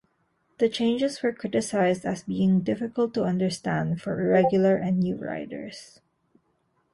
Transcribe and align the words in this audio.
The 0.57 0.67
changes 0.67 1.21
were 1.21 1.31
criticized 1.31 2.05
as 2.05 2.23
being 2.23 2.61
difficult 2.61 3.13
to 3.13 3.23
understand 3.23 4.01
for 4.01 4.19
irregular 4.19 4.75
and 4.75 4.99
new 4.99 5.15
riders. 5.15 5.99